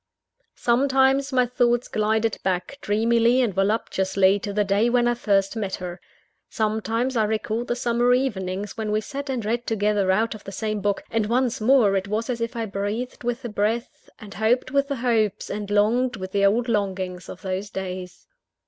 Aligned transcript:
Sometimes, 0.55 1.31
my 1.31 1.45
thoughts 1.45 1.87
glided 1.87 2.39
back, 2.41 2.79
dreamily 2.81 3.39
and 3.39 3.53
voluptuously, 3.53 4.39
to 4.39 4.51
the 4.51 4.63
day 4.63 4.89
when 4.89 5.07
I 5.07 5.13
first 5.13 5.55
met 5.55 5.75
her. 5.75 6.01
Sometimes, 6.49 7.15
I 7.15 7.23
recalled 7.25 7.67
the 7.67 7.75
summer 7.75 8.11
evenings 8.11 8.75
when 8.75 8.91
we 8.91 8.99
sat 8.99 9.29
and 9.29 9.45
read 9.45 9.67
together 9.67 10.09
out 10.11 10.33
of 10.33 10.43
the 10.43 10.51
same 10.51 10.81
book; 10.81 11.03
and, 11.11 11.27
once 11.27 11.61
more, 11.61 11.95
it 11.95 12.07
was 12.07 12.31
as 12.31 12.41
if 12.41 12.55
I 12.55 12.65
breathed 12.65 13.23
with 13.23 13.43
the 13.43 13.49
breath, 13.49 14.09
and 14.17 14.33
hoped 14.33 14.71
with 14.71 14.87
the 14.87 14.95
hopes, 14.95 15.51
and 15.51 15.69
longed 15.69 16.15
with 16.15 16.31
the 16.31 16.47
old 16.47 16.67
longings 16.67 17.29
of 17.29 17.43
those 17.43 17.69
days. 17.69 18.25